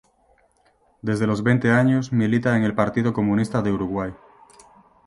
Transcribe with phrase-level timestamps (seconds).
[1.03, 4.15] Desde los veinte años milita en el Partido Comunista de Uruguay.